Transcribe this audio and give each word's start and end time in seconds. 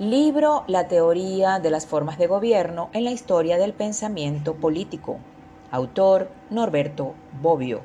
Libro 0.00 0.64
La 0.66 0.88
teoría 0.88 1.58
de 1.58 1.68
las 1.68 1.84
formas 1.84 2.16
de 2.16 2.26
gobierno 2.26 2.88
en 2.94 3.04
la 3.04 3.10
historia 3.10 3.58
del 3.58 3.74
pensamiento 3.74 4.54
político. 4.54 5.18
Autor 5.70 6.30
Norberto 6.48 7.12
Bobbio. 7.42 7.82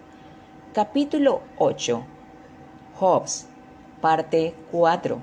Capítulo 0.73 1.41
8. 1.57 2.05
Hobbes. 3.01 3.49
Parte 3.99 4.55
4. 4.71 5.21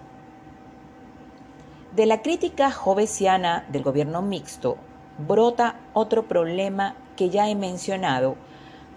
De 1.97 2.04
la 2.04 2.21
crítica 2.21 2.71
hobbesiana 2.85 3.65
del 3.71 3.83
gobierno 3.83 4.21
mixto 4.21 4.77
brota 5.17 5.77
otro 5.95 6.29
problema 6.29 6.95
que 7.17 7.31
ya 7.31 7.49
he 7.49 7.54
mencionado, 7.54 8.37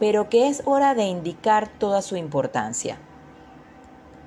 pero 0.02 0.28
que 0.28 0.50
es 0.50 0.64
hora 0.66 0.96
de 0.96 1.06
indicar 1.06 1.70
toda 1.70 2.02
su 2.02 2.18
importancia. 2.18 2.98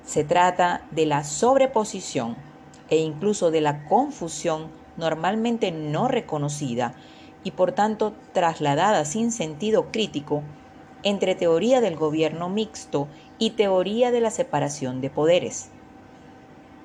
Se 0.03 0.23
trata 0.23 0.81
de 0.89 1.05
la 1.05 1.23
sobreposición 1.23 2.48
e 2.89 2.97
incluso 2.97 3.51
de 3.51 3.61
la 3.61 3.85
confusión 3.87 4.71
normalmente 4.97 5.71
no 5.71 6.07
reconocida 6.07 6.95
y 7.43 7.51
por 7.51 7.71
tanto 7.71 8.13
trasladada 8.33 9.05
sin 9.05 9.31
sentido 9.31 9.91
crítico 9.91 10.43
entre 11.03 11.35
teoría 11.35 11.81
del 11.81 11.95
gobierno 11.95 12.49
mixto 12.49 13.07
y 13.37 13.51
teoría 13.51 14.11
de 14.11 14.21
la 14.21 14.31
separación 14.31 15.01
de 15.01 15.09
poderes. 15.09 15.69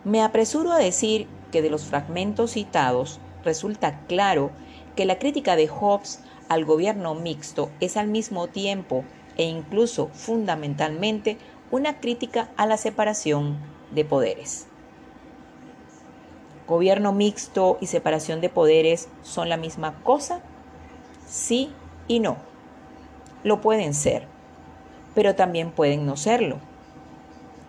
Me 0.04 0.22
apresuro 0.22 0.72
a 0.72 0.78
decir 0.78 1.26
que 1.50 1.62
de 1.62 1.70
los 1.70 1.84
fragmentos 1.84 2.52
citados 2.52 3.20
resulta 3.42 4.06
claro 4.06 4.52
que 4.94 5.04
la 5.04 5.18
crítica 5.18 5.56
de 5.56 5.68
Hobbes 5.68 6.22
al 6.48 6.64
gobierno 6.64 7.14
mixto 7.14 7.70
es 7.80 7.96
al 7.96 8.08
mismo 8.08 8.48
tiempo 8.48 9.04
e 9.36 9.44
incluso 9.44 10.08
fundamentalmente 10.12 11.38
una 11.70 11.98
crítica 12.00 12.52
a 12.56 12.66
la 12.66 12.76
separación 12.76 13.58
de 13.90 14.04
poderes. 14.04 14.73
¿Gobierno 16.66 17.12
mixto 17.12 17.76
y 17.80 17.86
separación 17.86 18.40
de 18.40 18.48
poderes 18.48 19.08
son 19.22 19.48
la 19.48 19.56
misma 19.56 20.02
cosa? 20.02 20.40
Sí 21.26 21.72
y 22.08 22.20
no. 22.20 22.36
Lo 23.42 23.60
pueden 23.60 23.92
ser, 23.92 24.26
pero 25.14 25.34
también 25.34 25.70
pueden 25.70 26.06
no 26.06 26.16
serlo. 26.16 26.58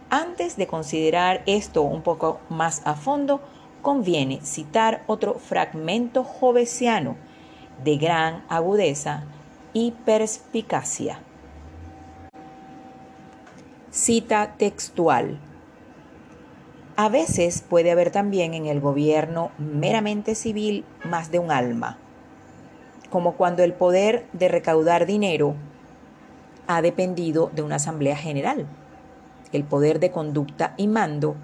Antes 0.10 0.56
de 0.56 0.68
considerar 0.68 1.44
esto 1.46 1.82
un 1.82 2.02
poco 2.02 2.40
más 2.50 2.82
a 2.86 2.94
fondo, 2.94 3.42
conviene 3.82 4.40
citar 4.42 5.04
otro 5.08 5.36
fragmento 5.36 6.24
jovesiano 6.24 7.18
de 7.84 7.98
gran 7.98 8.46
agudeza 8.48 9.26
y 9.74 9.92
perspicacia. 9.92 11.20
Cita 13.92 14.56
textual. 14.58 15.38
A 16.98 17.10
veces 17.10 17.62
puede 17.62 17.92
haber 17.92 18.10
también 18.10 18.54
en 18.54 18.68
el 18.68 18.80
gobierno 18.80 19.52
meramente 19.58 20.34
civil 20.34 20.86
más 21.04 21.30
de 21.30 21.40
un 21.40 21.52
alma, 21.52 21.98
como 23.10 23.34
cuando 23.34 23.64
el 23.64 23.74
poder 23.74 24.26
de 24.32 24.48
recaudar 24.48 25.06
dinero 25.06 25.56
ha 26.68 26.82
dependido 26.82 27.52
de 27.54 27.64
una 27.64 27.76
asamblea 27.76 28.16
general. 28.16 28.66
El 29.52 29.66
poder 29.66 30.00
de 30.00 30.12
conducta 30.12 30.74
y 30.78 30.88
mando 30.88 31.36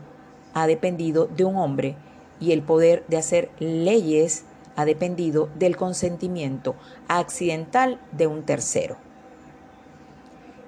ha 0.54 0.68
dependido 0.68 1.28
de 1.28 1.44
un 1.44 1.58
hombre 1.58 1.98
y 2.40 2.54
el 2.54 2.62
poder 2.62 3.04
de 3.10 3.18
hacer 3.18 3.52
leyes 3.60 4.46
ha 4.78 4.86
dependido 4.86 5.50
del 5.56 5.76
consentimiento 5.76 6.76
accidental 7.10 8.00
de 8.14 8.28
un 8.28 8.44
tercero. 8.44 8.96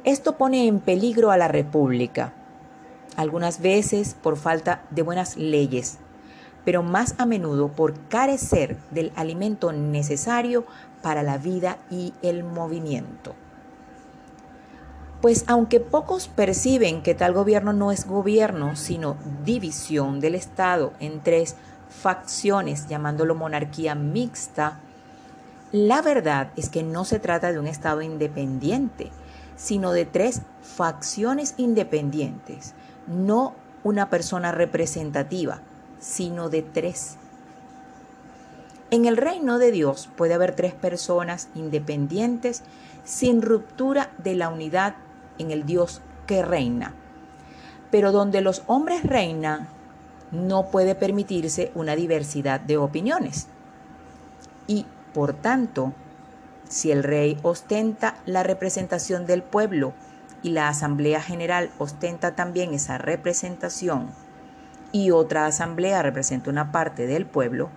Esto 0.03 0.37
pone 0.37 0.67
en 0.67 0.81
peligro 0.81 1.31
a 1.31 1.37
la 1.37 1.47
República 1.47 2.33
algunas 3.16 3.61
veces 3.61 4.16
por 4.22 4.38
falta 4.38 4.83
de 4.89 5.02
buenas 5.02 5.38
leyes, 5.38 6.00
pero 6.66 6.83
más 6.83 7.16
a 7.17 7.25
menudo 7.25 7.69
por 7.69 8.00
carecer 8.08 8.78
del 8.92 9.11
alimento 9.16 9.72
necesario 9.72 10.66
para 11.02 11.23
la 11.23 11.38
vida 11.38 11.78
y 11.89 12.14
el 12.22 12.44
movimiento. 12.44 13.35
Pues 15.22 15.46
aunque 15.47 15.79
pocos 15.79 16.28
perciben 16.28 17.02
que 17.02 17.16
tal 17.16 17.34
gobierno 17.34 17.72
no 17.72 17.91
es 17.91 18.06
gobierno, 18.06 18.75
sino 18.75 19.16
división 19.46 20.19
del 20.19 20.35
Estado 20.35 20.94
en 21.00 21.22
tres 21.22 21.56
facciones, 21.90 22.88
llamándolo 22.88 23.35
monarquía 23.35 23.96
mixta, 23.96 24.79
la 25.72 26.02
verdad 26.02 26.52
es 26.56 26.69
que 26.69 26.84
no 26.84 27.06
se 27.06 27.19
trata 27.19 27.52
de 27.52 27.59
un 27.59 27.68
Estado 27.68 28.02
independiente, 28.02 29.12
sino 29.56 29.91
de 29.91 30.06
tres 30.06 30.41
facciones 30.62 31.56
independientes, 31.57 32.73
no 33.08 33.53
una 33.84 34.09
persona 34.09 34.52
representativa, 34.52 35.62
sino 36.00 36.50
de 36.50 36.62
tres. 36.62 37.18
En 38.91 39.06
el 39.06 39.18
reino 39.18 39.58
de 39.58 39.72
Dios 39.72 40.09
puede 40.16 40.34
haber 40.36 40.56
tres 40.56 40.74
personas 40.74 41.50
independientes 41.56 42.64
sin 43.03 43.41
ruptura 43.41 44.12
de 44.18 44.36
la 44.36 44.50
unidad 44.50 44.96
en 45.40 45.52
el 45.52 45.66
Dios 45.66 46.02
que 46.28 46.44
reina. 46.44 46.94
Pero 47.91 48.12
donde 48.12 48.41
los 48.41 48.64
hombres 48.68 49.03
reinan, 49.03 49.68
no 50.31 50.68
puede 50.68 50.96
permitirse 50.96 51.72
una 51.75 51.96
diversidad 51.96 52.59
de 52.59 52.78
opiniones. 52.78 53.47
Y, 54.68 54.85
por 55.14 55.34
tanto, 55.34 55.94
si 56.68 56.91
el 56.91 57.03
rey 57.03 57.38
ostenta 57.44 58.16
la 58.25 58.44
representación 58.44 59.25
del 59.25 59.44
pueblo 59.44 59.94
y 60.43 60.51
la 60.51 60.67
Asamblea 60.67 61.21
General 61.21 61.71
ostenta 61.79 62.35
también 62.35 62.73
esa 62.73 62.97
representación 62.97 64.09
y 64.91 65.09
otra 65.09 65.47
asamblea 65.47 66.03
representa 66.03 66.51
una 66.51 66.71
parte 66.71 67.07
del 67.07 67.25
pueblo, 67.25 67.69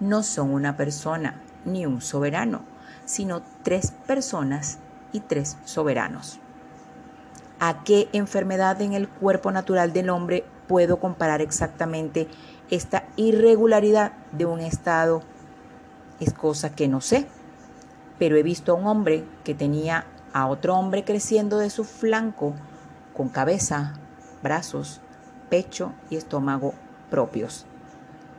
no 0.00 0.22
son 0.22 0.52
una 0.52 0.76
persona 0.76 1.40
ni 1.64 1.86
un 1.86 2.02
soberano, 2.02 2.60
sino 3.06 3.42
tres 3.62 3.92
personas 4.06 4.78
y 5.12 5.20
tres 5.20 5.56
soberanos. 5.64 6.40
¿A 7.58 7.82
qué 7.84 8.08
enfermedad 8.12 8.80
en 8.82 8.92
el 8.92 9.08
cuerpo 9.08 9.50
natural 9.50 9.92
del 9.92 10.10
hombre 10.10 10.44
puedo 10.68 11.00
comparar 11.00 11.40
exactamente 11.40 12.28
esta 12.70 13.04
irregularidad 13.16 14.12
de 14.32 14.44
un 14.44 14.60
estado? 14.60 15.22
Es 16.20 16.34
cosa 16.34 16.74
que 16.74 16.86
no 16.86 17.00
sé, 17.00 17.26
pero 18.18 18.36
he 18.36 18.42
visto 18.42 18.72
a 18.72 18.74
un 18.74 18.86
hombre 18.86 19.24
que 19.42 19.54
tenía 19.54 20.04
a 20.32 20.46
otro 20.46 20.76
hombre 20.76 21.04
creciendo 21.04 21.58
de 21.58 21.70
su 21.70 21.84
flanco 21.84 22.54
con 23.14 23.28
cabeza, 23.28 23.94
brazos, 24.42 25.00
pecho 25.48 25.92
y 26.10 26.16
estómago 26.16 26.74
propios. 27.10 27.66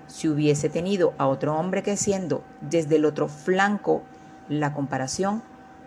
Si 0.07 0.27
hubiese 0.27 0.69
tenido 0.69 1.13
a 1.17 1.27
otro 1.27 1.55
hombre 1.55 1.83
creciendo 1.83 2.43
desde 2.61 2.95
el 2.95 3.05
otro 3.05 3.27
flanco, 3.27 4.03
la 4.47 4.73
comparación 4.73 5.43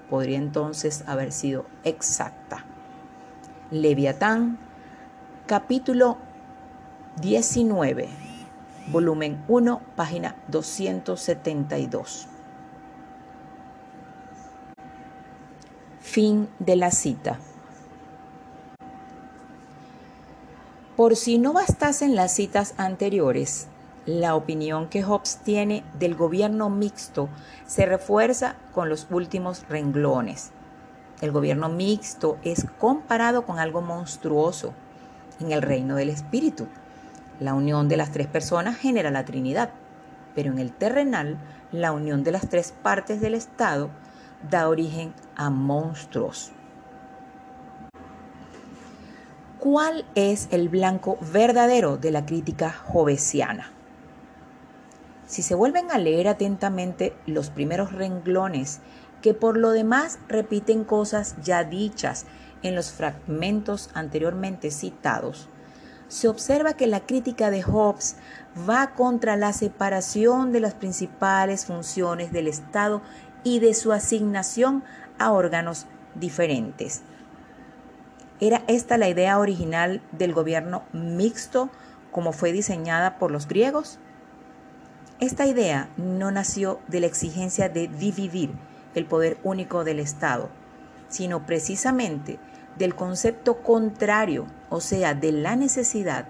podría 0.09 0.39
entonces 0.39 1.05
haber 1.07 1.33
sido 1.33 1.67
exacta. 1.85 2.65
Leviatán, 3.71 4.59
capítulo 5.47 6.19
19, 7.21 8.09
volumen 8.89 9.43
1, 9.49 9.81
página 9.97 10.37
272. 10.49 12.29
Fin 16.03 16.49
de 16.59 16.77
la 16.77 16.91
cita. 16.91 17.39
Por 20.97 21.17
si 21.17 21.39
no 21.39 21.55
bastasen 21.55 22.17
las 22.17 22.35
citas 22.35 22.75
anteriores, 22.77 23.69
la 24.05 24.35
opinión 24.35 24.89
que 24.89 25.05
Hobbes 25.05 25.39
tiene 25.43 25.85
del 25.99 26.17
gobierno 26.17 26.69
mixto 26.69 27.29
se 27.67 27.87
refuerza 27.87 28.57
con 28.75 28.91
los 28.91 29.07
últimos 29.11 29.65
renglones. 29.71 30.51
El 31.23 31.31
gobierno 31.31 31.69
mixto 31.69 32.37
es 32.43 32.67
comparado 32.79 33.47
con 33.47 33.59
algo 33.61 33.81
monstruoso 33.81 34.75
en 35.41 35.53
el 35.53 35.63
reino 35.63 35.95
del 35.95 36.11
espíritu. 36.11 36.67
La 37.39 37.55
unión 37.55 37.89
de 37.89 37.97
las 37.97 38.11
tres 38.11 38.27
personas 38.27 38.77
genera 38.77 39.11
la 39.13 39.25
Trinidad, 39.25 39.71
pero 40.35 40.53
en 40.53 40.59
el 40.59 40.73
terrenal, 40.73 41.39
la 41.71 41.93
unión 41.93 42.23
de 42.23 42.33
las 42.33 42.51
tres 42.51 42.75
partes 42.83 43.21
del 43.21 43.35
Estado 43.35 43.89
da 44.51 44.69
origen 44.69 45.15
a 45.37 45.51
monstruos. 45.51 46.53
¿Cuál 49.59 50.05
es 50.17 50.49
el 50.51 50.69
blanco 50.69 51.19
verdadero 51.33 51.97
de 51.97 52.11
la 52.11 52.27
crítica 52.27 52.73
jovesiana? 52.73 53.71
Si 55.27 55.43
se 55.43 55.55
vuelven 55.55 55.91
a 55.93 55.99
leer 55.99 56.27
atentamente 56.27 57.17
los 57.27 57.51
primeros 57.51 57.93
renglones, 57.93 58.81
que 59.23 59.35
por 59.35 59.57
lo 59.57 59.71
demás 59.71 60.19
repiten 60.29 60.85
cosas 60.85 61.37
ya 61.43 61.63
dichas 61.65 62.27
en 62.63 62.75
los 62.75 62.91
fragmentos 62.91 63.89
anteriormente 63.95 64.71
citados, 64.71 65.49
se 66.09 66.29
observa 66.29 66.75
que 66.75 66.87
la 66.87 67.07
crítica 67.07 67.51
de 67.51 67.63
Hobbes 67.63 68.17
va 68.69 68.95
contra 68.95 69.37
la 69.37 69.55
separación 69.55 70.53
de 70.53 70.61
las 70.61 70.75
principales 70.75 71.65
funciones 71.65 72.33
del 72.33 72.49
Estado 72.49 73.01
y 73.45 73.61
de 73.61 73.75
su 73.75 73.93
asignación 73.93 74.85
a 75.19 75.33
órganos 75.33 75.87
diferentes. 76.15 77.03
¿Era 78.41 78.65
esta 78.67 78.99
la 78.99 79.09
idea 79.09 79.39
original 79.39 80.03
del 80.13 80.33
gobierno 80.33 80.85
mixto 80.93 81.71
como 82.11 82.33
fue 82.33 82.53
diseñada 82.53 83.19
por 83.19 83.31
los 83.31 83.47
griegos? 83.47 83.99
Esta 85.21 85.47
idea 85.47 85.89
no 85.97 86.31
nació 86.31 86.81
de 86.89 87.01
la 87.01 87.07
exigencia 87.07 87.69
de 87.69 87.87
dividir 87.89 88.51
el 88.95 89.07
poder 89.07 89.39
único 89.45 89.85
del 89.85 90.01
Estado, 90.01 90.51
sino 91.09 91.47
precisamente 91.47 92.39
del 92.77 92.95
concepto 92.95 93.63
contrario, 93.63 94.47
o 94.69 94.81
sea, 94.81 95.15
de 95.15 95.33
la 95.33 95.57
necesidad 95.57 96.27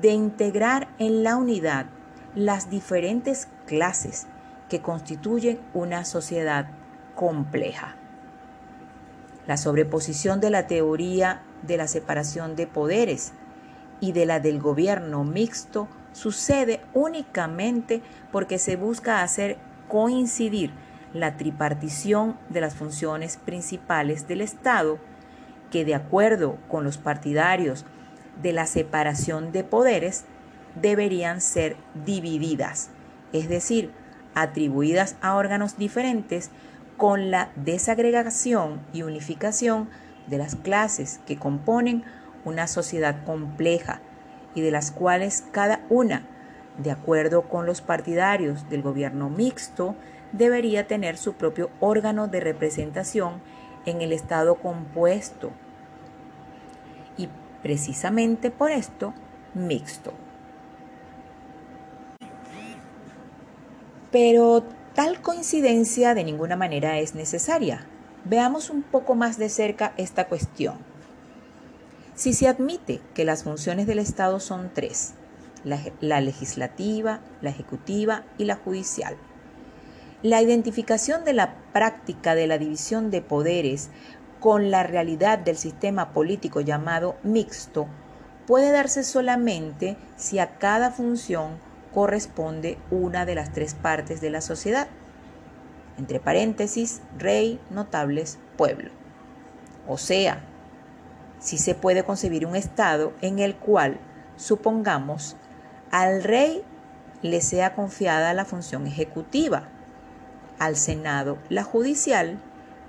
de 0.00 0.10
integrar 0.10 0.88
en 0.98 1.22
la 1.22 1.36
unidad 1.36 1.86
las 2.34 2.68
diferentes 2.68 3.48
clases 3.66 4.26
que 4.68 4.80
constituyen 4.80 5.60
una 5.74 6.04
sociedad 6.04 6.68
compleja. 7.14 7.96
La 9.46 9.56
sobreposición 9.56 10.40
de 10.40 10.50
la 10.50 10.66
teoría 10.66 11.42
de 11.62 11.76
la 11.76 11.86
separación 11.86 12.56
de 12.56 12.66
poderes 12.66 13.32
y 14.00 14.12
de 14.12 14.26
la 14.26 14.40
del 14.40 14.60
gobierno 14.60 15.24
mixto 15.24 15.88
sucede 16.12 16.80
únicamente 16.94 18.02
porque 18.32 18.58
se 18.58 18.76
busca 18.76 19.22
hacer 19.22 19.58
coincidir 19.88 20.72
la 21.12 21.36
tripartición 21.36 22.36
de 22.48 22.60
las 22.60 22.74
funciones 22.74 23.36
principales 23.36 24.26
del 24.26 24.40
Estado, 24.40 24.98
que 25.70 25.84
de 25.84 25.94
acuerdo 25.94 26.58
con 26.68 26.84
los 26.84 26.98
partidarios 26.98 27.84
de 28.42 28.52
la 28.52 28.66
separación 28.66 29.52
de 29.52 29.64
poderes, 29.64 30.24
deberían 30.74 31.40
ser 31.40 31.76
divididas, 32.04 32.90
es 33.32 33.48
decir, 33.48 33.92
atribuidas 34.36 35.16
a 35.20 35.34
órganos 35.34 35.76
diferentes 35.78 36.50
con 36.96 37.30
la 37.32 37.50
desagregación 37.56 38.80
y 38.92 39.02
unificación 39.02 39.88
de 40.28 40.38
las 40.38 40.54
clases 40.54 41.20
que 41.26 41.36
componen 41.36 42.04
una 42.44 42.68
sociedad 42.68 43.24
compleja 43.24 44.00
y 44.54 44.60
de 44.60 44.70
las 44.70 44.92
cuales 44.92 45.44
cada 45.52 45.80
una, 45.88 46.26
de 46.78 46.90
acuerdo 46.90 47.48
con 47.48 47.66
los 47.66 47.80
partidarios 47.80 48.68
del 48.68 48.82
gobierno 48.82 49.30
mixto, 49.30 49.96
debería 50.32 50.86
tener 50.86 51.16
su 51.16 51.34
propio 51.34 51.70
órgano 51.80 52.28
de 52.28 52.40
representación 52.40 53.40
en 53.86 54.02
el 54.02 54.12
Estado 54.12 54.56
compuesto. 54.56 55.50
Y 57.16 57.28
precisamente 57.62 58.50
por 58.50 58.70
esto, 58.70 59.14
mixto. 59.54 60.12
Pero 64.10 64.62
tal 64.94 65.20
coincidencia 65.20 66.14
de 66.14 66.24
ninguna 66.24 66.56
manera 66.56 66.98
es 66.98 67.14
necesaria. 67.14 67.86
Veamos 68.24 68.70
un 68.70 68.82
poco 68.82 69.14
más 69.14 69.38
de 69.38 69.48
cerca 69.48 69.92
esta 69.96 70.26
cuestión. 70.28 70.76
Si 72.14 72.32
se 72.32 72.48
admite 72.48 73.00
que 73.14 73.24
las 73.24 73.44
funciones 73.44 73.86
del 73.86 73.98
Estado 73.98 74.40
son 74.40 74.70
tres, 74.72 75.12
la, 75.64 76.20
legislativa, 76.20 77.20
la 77.42 77.50
ejecutiva 77.50 78.24
y 78.38 78.44
la 78.44 78.56
judicial, 78.56 79.16
la 80.22 80.40
identificación 80.40 81.24
de 81.24 81.34
la 81.34 81.54
práctica 81.74 82.34
de 82.34 82.46
la 82.46 82.56
división 82.56 83.10
de 83.10 83.20
poderes 83.20 83.90
con 84.40 84.70
la 84.70 84.82
realidad 84.82 85.38
del 85.38 85.56
sistema 85.56 86.12
político 86.12 86.60
llamado 86.60 87.16
mixto 87.22 87.86
puede 88.46 88.70
darse 88.70 89.02
solamente 89.02 89.96
si 90.16 90.38
a 90.38 90.56
cada 90.58 90.90
función 90.92 91.58
corresponde 91.96 92.76
una 92.90 93.24
de 93.24 93.34
las 93.34 93.54
tres 93.54 93.72
partes 93.72 94.20
de 94.20 94.28
la 94.28 94.42
sociedad, 94.42 94.86
entre 95.96 96.20
paréntesis, 96.20 97.00
rey, 97.16 97.58
notables, 97.70 98.38
pueblo. 98.58 98.90
O 99.88 99.96
sea, 99.96 100.44
si 101.38 101.56
se 101.56 101.74
puede 101.74 102.04
concebir 102.04 102.44
un 102.44 102.54
estado 102.54 103.14
en 103.22 103.38
el 103.38 103.56
cual, 103.56 103.96
supongamos, 104.36 105.38
al 105.90 106.22
rey 106.22 106.62
le 107.22 107.40
sea 107.40 107.74
confiada 107.74 108.34
la 108.34 108.44
función 108.44 108.86
ejecutiva, 108.86 109.70
al 110.58 110.76
Senado 110.76 111.38
la 111.48 111.62
judicial 111.62 112.38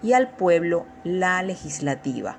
y 0.04 0.12
al 0.12 0.32
pueblo 0.32 0.86
la 1.06 1.42
legislativa. 1.44 2.36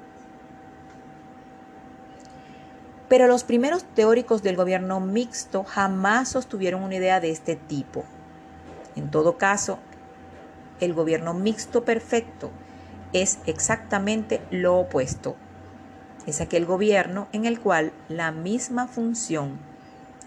Pero 3.09 3.27
los 3.27 3.45
primeros 3.45 3.85
teóricos 3.85 4.43
del 4.43 4.57
gobierno 4.57 5.01
mixto 5.01 5.65
jamás 5.65 6.29
sostuvieron 6.29 6.83
una 6.83 6.97
idea 6.97 7.21
de 7.21 7.31
este 7.31 7.57
tipo. 7.57 8.05
En 8.97 9.11
todo 9.11 9.39
caso, 9.39 9.79
el 10.81 10.93
gobierno 10.93 11.35
mixto 11.35 11.85
perfecto 11.85 12.51
es 13.13 13.39
exactamente 13.47 14.43
lo 14.51 14.77
opuesto 14.77 15.37
es 16.29 16.43
aquel 16.43 16.67
gobierno 16.67 17.27
en 17.33 17.47
el 17.47 17.59
cual 17.59 17.91
la 18.09 18.33
misma 18.33 18.87
función, 18.87 19.59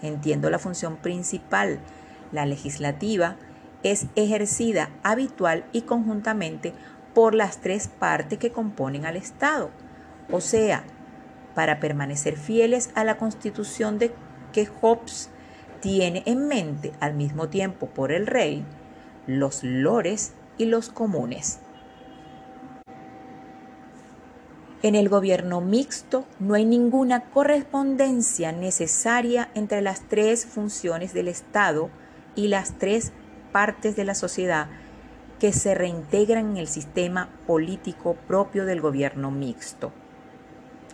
entiendo 0.02 0.50
la 0.50 0.58
función 0.58 0.96
principal, 0.96 1.78
la 2.32 2.44
legislativa, 2.44 3.36
es 3.84 4.06
ejercida 4.16 4.90
habitual 5.04 5.64
y 5.70 5.82
conjuntamente 5.82 6.72
por 7.14 7.34
las 7.34 7.58
tres 7.58 7.86
partes 7.86 8.40
que 8.40 8.50
componen 8.50 9.06
al 9.06 9.16
Estado. 9.16 9.70
O 10.30 10.40
sea, 10.40 10.82
para 11.54 11.80
permanecer 11.80 12.36
fieles 12.36 12.90
a 12.94 13.04
la 13.04 13.16
constitución 13.16 13.98
de 13.98 14.12
que 14.52 14.66
Hobbes 14.66 15.30
tiene 15.80 16.22
en 16.26 16.46
mente 16.46 16.92
al 17.00 17.14
mismo 17.14 17.48
tiempo 17.48 17.88
por 17.88 18.12
el 18.12 18.26
rey, 18.26 18.64
los 19.26 19.64
lores 19.64 20.32
y 20.58 20.66
los 20.66 20.88
comunes. 20.88 21.60
En 24.82 24.96
el 24.96 25.08
gobierno 25.08 25.60
mixto 25.60 26.24
no 26.40 26.54
hay 26.54 26.64
ninguna 26.64 27.30
correspondencia 27.30 28.50
necesaria 28.50 29.48
entre 29.54 29.80
las 29.80 30.08
tres 30.08 30.44
funciones 30.44 31.12
del 31.14 31.28
Estado 31.28 31.88
y 32.34 32.48
las 32.48 32.78
tres 32.78 33.12
partes 33.52 33.94
de 33.94 34.04
la 34.04 34.14
sociedad 34.14 34.68
que 35.38 35.52
se 35.52 35.74
reintegran 35.74 36.50
en 36.50 36.56
el 36.56 36.66
sistema 36.66 37.28
político 37.46 38.14
propio 38.26 38.64
del 38.64 38.80
gobierno 38.80 39.30
mixto. 39.30 39.92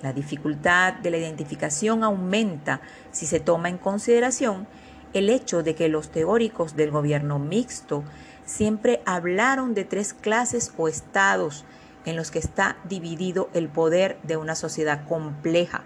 La 0.03 0.13
dificultad 0.13 0.95
de 0.95 1.11
la 1.11 1.19
identificación 1.19 2.05
aumenta 2.05 2.81
si 3.11 3.27
se 3.27 3.41
toma 3.41 3.69
en 3.69 3.79
consideración 3.79 4.69
el 5.13 5.29
hecho 5.31 5.63
de 5.63 5.75
que 5.75 5.89
los 5.89 6.11
teóricos 6.11 6.77
del 6.77 6.91
gobierno 6.91 7.39
mixto 7.39 8.05
siempre 8.45 9.03
hablaron 9.07 9.75
de 9.75 9.85
tres 9.85 10.15
clases 10.15 10.73
o 10.77 10.89
estados 10.89 11.65
en 12.05 12.17
los 12.17 12.31
que 12.31 12.39
está 12.39 12.77
dividido 12.89 13.51
el 13.55 13.69
poder 13.69 14.19
de 14.23 14.37
una 14.37 14.55
sociedad 14.55 15.07
compleja, 15.07 15.85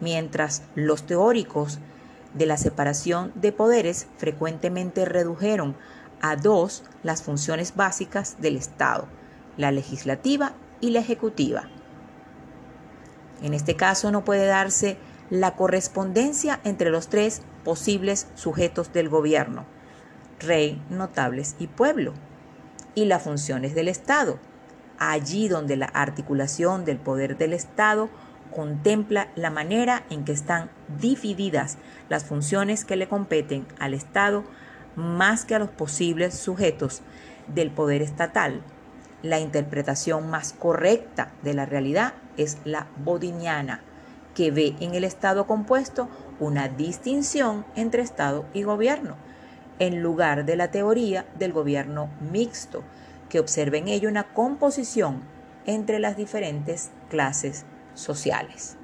mientras 0.00 0.62
los 0.74 1.06
teóricos 1.06 1.78
de 2.32 2.46
la 2.46 2.56
separación 2.56 3.32
de 3.34 3.52
poderes 3.52 4.08
frecuentemente 4.16 5.04
redujeron 5.04 5.76
a 6.20 6.36
dos 6.36 6.82
las 7.02 7.22
funciones 7.22 7.76
básicas 7.76 8.40
del 8.40 8.56
Estado, 8.56 9.06
la 9.56 9.70
legislativa 9.70 10.54
y 10.80 10.90
la 10.90 11.00
ejecutiva. 11.00 11.68
En 13.42 13.54
este 13.54 13.76
caso 13.76 14.10
no 14.10 14.24
puede 14.24 14.46
darse 14.46 14.96
la 15.30 15.56
correspondencia 15.56 16.60
entre 16.64 16.90
los 16.90 17.08
tres 17.08 17.42
posibles 17.64 18.26
sujetos 18.34 18.92
del 18.92 19.08
gobierno, 19.08 19.64
rey, 20.40 20.82
notables 20.90 21.56
y 21.58 21.66
pueblo, 21.66 22.12
y 22.94 23.06
las 23.06 23.22
funciones 23.22 23.74
del 23.74 23.88
Estado, 23.88 24.38
allí 24.98 25.48
donde 25.48 25.76
la 25.76 25.86
articulación 25.86 26.84
del 26.84 26.98
poder 26.98 27.36
del 27.36 27.52
Estado 27.52 28.08
contempla 28.54 29.28
la 29.34 29.50
manera 29.50 30.04
en 30.10 30.24
que 30.24 30.32
están 30.32 30.70
divididas 31.00 31.78
las 32.08 32.24
funciones 32.24 32.84
que 32.84 32.96
le 32.96 33.08
competen 33.08 33.66
al 33.80 33.94
Estado 33.94 34.44
más 34.94 35.44
que 35.44 35.56
a 35.56 35.58
los 35.58 35.70
posibles 35.70 36.34
sujetos 36.34 37.02
del 37.48 37.70
poder 37.70 38.02
estatal. 38.02 38.62
La 39.22 39.40
interpretación 39.40 40.30
más 40.30 40.52
correcta 40.52 41.32
de 41.42 41.54
la 41.54 41.66
realidad 41.66 42.14
es 42.36 42.58
la 42.64 42.86
bodiniana, 43.04 43.80
que 44.34 44.50
ve 44.50 44.74
en 44.80 44.94
el 44.94 45.04
Estado 45.04 45.46
compuesto 45.46 46.08
una 46.40 46.68
distinción 46.68 47.64
entre 47.76 48.02
Estado 48.02 48.44
y 48.52 48.62
gobierno, 48.62 49.16
en 49.78 50.02
lugar 50.02 50.44
de 50.44 50.56
la 50.56 50.70
teoría 50.70 51.26
del 51.38 51.52
gobierno 51.52 52.08
mixto, 52.32 52.82
que 53.28 53.40
observe 53.40 53.78
en 53.78 53.88
ello 53.88 54.08
una 54.08 54.32
composición 54.34 55.22
entre 55.66 55.98
las 55.98 56.16
diferentes 56.16 56.90
clases 57.08 57.64
sociales. 57.94 58.76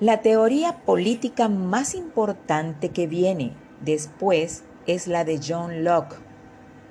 La 0.00 0.20
teoría 0.20 0.76
política 0.84 1.48
más 1.48 1.94
importante 1.94 2.90
que 2.90 3.06
viene 3.06 3.52
después 3.80 4.62
es 4.86 5.06
la 5.06 5.24
de 5.24 5.40
John 5.42 5.84
Locke, 5.84 6.16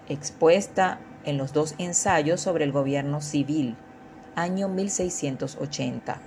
expuesta 0.09 1.00
en 1.24 1.38
los 1.38 1.53
dos 1.53 1.75
ensayos 1.77 2.41
sobre 2.41 2.63
el 2.63 2.71
gobierno 2.71 3.21
civil, 3.21 3.75
año 4.35 4.67
1680. 4.67 6.19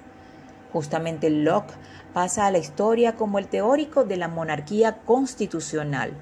Justamente 0.72 1.30
Locke 1.30 1.74
pasa 2.12 2.46
a 2.46 2.50
la 2.50 2.58
historia 2.58 3.14
como 3.14 3.38
el 3.38 3.48
teórico 3.48 4.04
de 4.04 4.16
la 4.16 4.28
monarquía 4.28 4.98
constitucional, 4.98 6.12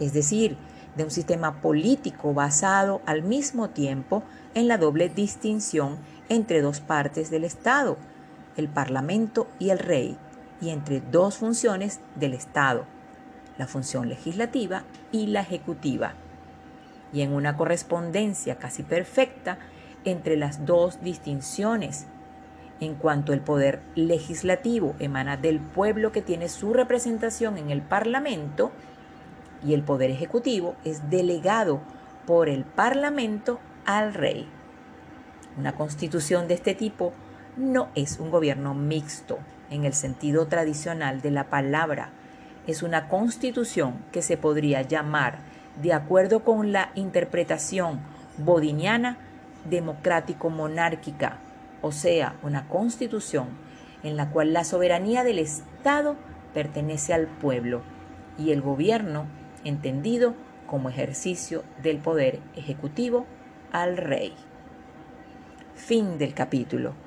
es 0.00 0.12
decir, 0.12 0.56
de 0.96 1.04
un 1.04 1.10
sistema 1.10 1.60
político 1.60 2.34
basado 2.34 3.02
al 3.06 3.22
mismo 3.22 3.70
tiempo 3.70 4.22
en 4.54 4.68
la 4.68 4.78
doble 4.78 5.08
distinción 5.08 5.98
entre 6.28 6.60
dos 6.60 6.80
partes 6.80 7.30
del 7.30 7.44
Estado, 7.44 7.96
el 8.56 8.68
Parlamento 8.68 9.48
y 9.58 9.70
el 9.70 9.78
Rey, 9.78 10.16
y 10.60 10.70
entre 10.70 11.00
dos 11.00 11.38
funciones 11.38 12.00
del 12.14 12.34
Estado, 12.34 12.86
la 13.58 13.66
función 13.66 14.08
legislativa 14.08 14.84
y 15.12 15.26
la 15.26 15.40
ejecutiva, 15.40 16.14
y 17.12 17.22
en 17.22 17.32
una 17.32 17.56
correspondencia 17.56 18.56
casi 18.56 18.82
perfecta 18.82 19.58
entre 20.04 20.36
las 20.36 20.66
dos 20.66 21.02
distinciones, 21.02 22.06
en 22.80 22.94
cuanto 22.94 23.32
el 23.32 23.40
poder 23.40 23.80
legislativo 23.94 24.94
emana 24.98 25.36
del 25.36 25.60
pueblo 25.60 26.12
que 26.12 26.22
tiene 26.22 26.48
su 26.48 26.72
representación 26.72 27.58
en 27.58 27.70
el 27.70 27.82
Parlamento, 27.82 28.72
y 29.64 29.74
el 29.74 29.82
poder 29.82 30.10
ejecutivo 30.10 30.74
es 30.84 31.08
delegado 31.10 31.80
por 32.26 32.48
el 32.48 32.64
Parlamento 32.64 33.60
al 33.86 34.14
rey. 34.14 34.48
Una 35.56 35.72
constitución 35.72 36.48
de 36.48 36.54
este 36.54 36.74
tipo 36.74 37.12
no 37.56 37.88
es 37.94 38.18
un 38.18 38.30
gobierno 38.30 38.74
mixto 38.74 39.38
en 39.70 39.84
el 39.84 39.94
sentido 39.94 40.46
tradicional 40.46 41.20
de 41.20 41.30
la 41.30 41.44
palabra. 41.44 42.10
Es 42.66 42.82
una 42.82 43.08
constitución 43.08 44.04
que 44.12 44.22
se 44.22 44.36
podría 44.36 44.82
llamar, 44.82 45.38
de 45.80 45.92
acuerdo 45.92 46.44
con 46.44 46.72
la 46.72 46.90
interpretación 46.94 48.00
bodiniana, 48.38 49.18
democrático-monárquica, 49.68 51.38
o 51.82 51.92
sea, 51.92 52.36
una 52.42 52.68
constitución 52.68 53.48
en 54.02 54.16
la 54.16 54.30
cual 54.30 54.52
la 54.52 54.64
soberanía 54.64 55.24
del 55.24 55.38
Estado 55.38 56.16
pertenece 56.52 57.14
al 57.14 57.26
pueblo 57.26 57.82
y 58.38 58.52
el 58.52 58.60
gobierno 58.60 59.26
entendido 59.64 60.34
como 60.66 60.88
ejercicio 60.88 61.64
del 61.82 61.98
poder 61.98 62.40
ejecutivo 62.56 63.26
al 63.72 63.96
rey. 63.96 64.34
Fin 65.74 66.18
del 66.18 66.34
capítulo. 66.34 67.03